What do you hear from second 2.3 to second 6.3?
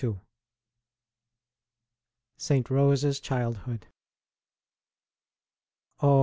ST. ROSE S CHILDHOOD. Oh